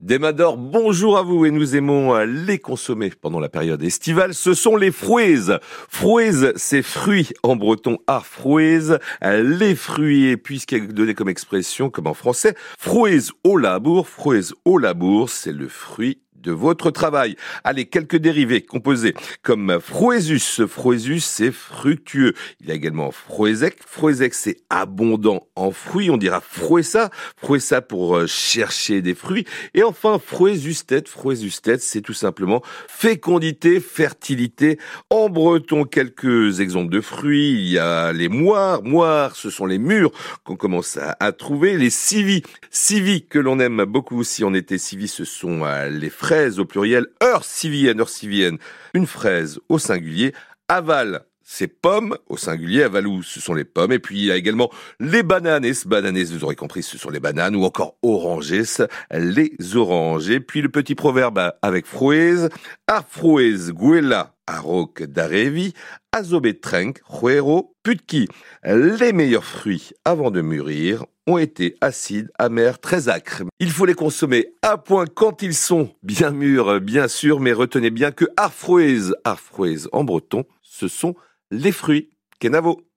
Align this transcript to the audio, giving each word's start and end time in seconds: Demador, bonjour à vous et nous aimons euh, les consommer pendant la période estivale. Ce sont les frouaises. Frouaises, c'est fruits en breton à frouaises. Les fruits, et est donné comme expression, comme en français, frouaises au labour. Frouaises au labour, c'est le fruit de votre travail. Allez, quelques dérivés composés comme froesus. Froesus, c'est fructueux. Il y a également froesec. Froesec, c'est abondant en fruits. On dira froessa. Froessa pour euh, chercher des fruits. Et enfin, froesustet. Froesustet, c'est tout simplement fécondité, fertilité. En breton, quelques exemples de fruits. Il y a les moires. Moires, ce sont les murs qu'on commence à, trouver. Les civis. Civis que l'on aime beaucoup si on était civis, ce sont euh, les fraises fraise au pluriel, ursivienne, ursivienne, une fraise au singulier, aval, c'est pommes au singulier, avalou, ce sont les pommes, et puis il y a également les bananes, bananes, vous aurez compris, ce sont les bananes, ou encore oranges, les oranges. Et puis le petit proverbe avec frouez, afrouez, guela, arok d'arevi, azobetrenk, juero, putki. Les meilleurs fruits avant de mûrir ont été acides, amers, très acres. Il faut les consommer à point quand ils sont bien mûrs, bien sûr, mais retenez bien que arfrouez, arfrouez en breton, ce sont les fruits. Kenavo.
Demador, 0.00 0.56
bonjour 0.56 1.18
à 1.18 1.22
vous 1.22 1.44
et 1.44 1.50
nous 1.50 1.76
aimons 1.76 2.14
euh, 2.14 2.24
les 2.24 2.58
consommer 2.58 3.10
pendant 3.10 3.38
la 3.38 3.50
période 3.50 3.82
estivale. 3.82 4.32
Ce 4.32 4.54
sont 4.54 4.74
les 4.74 4.92
frouaises. 4.92 5.58
Frouaises, 5.62 6.54
c'est 6.56 6.80
fruits 6.80 7.28
en 7.42 7.54
breton 7.54 7.98
à 8.06 8.20
frouaises. 8.20 8.98
Les 9.20 9.74
fruits, 9.74 10.28
et 10.28 10.38
est 10.72 10.80
donné 10.94 11.12
comme 11.12 11.28
expression, 11.28 11.90
comme 11.90 12.06
en 12.06 12.14
français, 12.14 12.54
frouaises 12.78 13.30
au 13.44 13.58
labour. 13.58 14.08
Frouaises 14.08 14.54
au 14.64 14.78
labour, 14.78 15.28
c'est 15.28 15.52
le 15.52 15.68
fruit 15.68 16.22
de 16.42 16.52
votre 16.52 16.90
travail. 16.90 17.36
Allez, 17.64 17.86
quelques 17.86 18.16
dérivés 18.16 18.62
composés 18.62 19.14
comme 19.42 19.78
froesus. 19.80 20.66
Froesus, 20.66 21.20
c'est 21.20 21.52
fructueux. 21.52 22.34
Il 22.60 22.68
y 22.68 22.70
a 22.70 22.74
également 22.74 23.10
froesec. 23.10 23.78
Froesec, 23.86 24.34
c'est 24.34 24.56
abondant 24.70 25.46
en 25.56 25.70
fruits. 25.70 26.10
On 26.10 26.16
dira 26.16 26.40
froessa. 26.40 27.10
Froessa 27.36 27.82
pour 27.82 28.16
euh, 28.16 28.26
chercher 28.26 29.02
des 29.02 29.14
fruits. 29.14 29.44
Et 29.74 29.82
enfin, 29.82 30.18
froesustet. 30.18 31.04
Froesustet, 31.06 31.78
c'est 31.78 32.00
tout 32.00 32.14
simplement 32.14 32.62
fécondité, 32.88 33.80
fertilité. 33.80 34.78
En 35.10 35.28
breton, 35.28 35.84
quelques 35.84 36.60
exemples 36.60 36.92
de 36.92 37.00
fruits. 37.00 37.52
Il 37.52 37.68
y 37.68 37.78
a 37.78 38.12
les 38.12 38.28
moires. 38.28 38.82
Moires, 38.82 39.36
ce 39.36 39.50
sont 39.50 39.66
les 39.66 39.78
murs 39.78 40.12
qu'on 40.44 40.56
commence 40.56 40.98
à, 40.98 41.32
trouver. 41.32 41.76
Les 41.76 41.90
civis. 41.90 42.42
Civis 42.70 43.26
que 43.26 43.38
l'on 43.38 43.58
aime 43.60 43.84
beaucoup 43.84 44.24
si 44.24 44.44
on 44.44 44.54
était 44.54 44.78
civis, 44.78 45.08
ce 45.08 45.24
sont 45.24 45.64
euh, 45.64 45.88
les 45.88 46.10
fraises 46.10 46.29
fraise 46.30 46.60
au 46.60 46.64
pluriel, 46.64 47.08
ursivienne, 47.20 47.98
ursivienne, 47.98 48.58
une 48.94 49.08
fraise 49.08 49.58
au 49.68 49.80
singulier, 49.80 50.32
aval, 50.68 51.24
c'est 51.52 51.66
pommes 51.66 52.16
au 52.28 52.36
singulier, 52.36 52.84
avalou, 52.84 53.24
ce 53.24 53.40
sont 53.40 53.54
les 53.54 53.64
pommes, 53.64 53.90
et 53.90 53.98
puis 53.98 54.20
il 54.20 54.24
y 54.26 54.30
a 54.30 54.36
également 54.36 54.70
les 55.00 55.24
bananes, 55.24 55.68
bananes, 55.84 56.22
vous 56.22 56.44
aurez 56.44 56.54
compris, 56.54 56.84
ce 56.84 56.96
sont 56.96 57.10
les 57.10 57.18
bananes, 57.18 57.56
ou 57.56 57.64
encore 57.64 57.96
oranges, 58.02 58.54
les 59.10 59.56
oranges. 59.74 60.30
Et 60.30 60.38
puis 60.38 60.62
le 60.62 60.68
petit 60.68 60.94
proverbe 60.94 61.52
avec 61.60 61.86
frouez, 61.86 62.48
afrouez, 62.86 63.72
guela, 63.72 64.36
arok 64.46 65.02
d'arevi, 65.02 65.72
azobetrenk, 66.12 67.00
juero, 67.20 67.74
putki. 67.82 68.28
Les 68.64 69.12
meilleurs 69.12 69.44
fruits 69.44 69.90
avant 70.04 70.30
de 70.30 70.42
mûrir 70.42 71.04
ont 71.26 71.38
été 71.38 71.74
acides, 71.80 72.30
amers, 72.38 72.78
très 72.78 73.08
acres. 73.08 73.42
Il 73.58 73.72
faut 73.72 73.86
les 73.86 73.94
consommer 73.94 74.54
à 74.62 74.78
point 74.78 75.06
quand 75.12 75.42
ils 75.42 75.54
sont 75.54 75.90
bien 76.04 76.30
mûrs, 76.30 76.80
bien 76.80 77.08
sûr, 77.08 77.40
mais 77.40 77.52
retenez 77.52 77.90
bien 77.90 78.12
que 78.12 78.26
arfrouez, 78.36 79.10
arfrouez 79.24 79.88
en 79.90 80.04
breton, 80.04 80.44
ce 80.62 80.86
sont 80.86 81.16
les 81.50 81.72
fruits. 81.72 82.10
Kenavo. 82.38 82.89